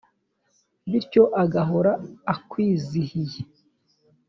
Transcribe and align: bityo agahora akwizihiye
bityo 0.89 1.23
agahora 1.43 1.91
akwizihiye 2.33 3.41